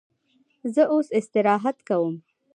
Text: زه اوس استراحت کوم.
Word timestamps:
زه 0.73 0.83
اوس 0.93 1.07
استراحت 1.19 1.77
کوم. 1.87 2.15